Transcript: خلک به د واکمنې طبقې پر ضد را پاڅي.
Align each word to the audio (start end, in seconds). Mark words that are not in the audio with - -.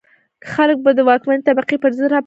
خلک 0.51 0.77
به 0.85 0.91
د 0.95 0.99
واکمنې 1.09 1.45
طبقې 1.47 1.75
پر 1.81 1.91
ضد 1.97 2.05
را 2.09 2.09
پاڅي. 2.11 2.19